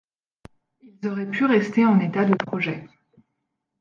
Ils 0.81 1.07
auraient 1.07 1.29
pu 1.29 1.45
rester 1.45 1.85
en 1.85 1.99
état 1.99 2.25
de 2.25 2.33
projet. 2.33 2.87